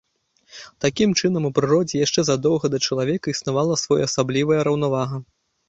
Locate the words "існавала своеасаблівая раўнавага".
3.35-5.25